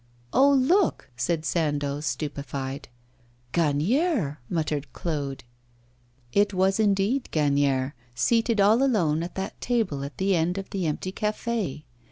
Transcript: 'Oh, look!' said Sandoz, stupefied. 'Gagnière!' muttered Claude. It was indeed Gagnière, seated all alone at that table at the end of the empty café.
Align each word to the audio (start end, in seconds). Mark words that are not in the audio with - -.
'Oh, 0.33 0.49
look!' 0.49 1.11
said 1.15 1.45
Sandoz, 1.45 2.07
stupefied. 2.07 2.87
'Gagnière!' 3.53 4.37
muttered 4.49 4.91
Claude. 4.93 5.43
It 6.33 6.55
was 6.55 6.79
indeed 6.79 7.29
Gagnière, 7.31 7.93
seated 8.15 8.59
all 8.59 8.81
alone 8.81 9.21
at 9.21 9.35
that 9.35 9.61
table 9.61 10.03
at 10.03 10.17
the 10.17 10.35
end 10.35 10.57
of 10.57 10.71
the 10.71 10.87
empty 10.87 11.11
café. 11.11 11.83